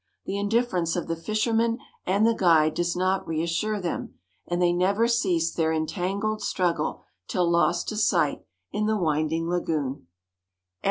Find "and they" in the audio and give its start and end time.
4.47-4.73